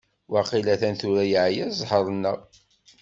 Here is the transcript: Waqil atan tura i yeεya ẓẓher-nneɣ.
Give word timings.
Waqil 0.31 0.67
atan 0.73 0.95
tura 0.99 1.23
i 1.25 1.29
yeεya 1.33 1.65
ẓẓher-nneɣ. 1.79 2.37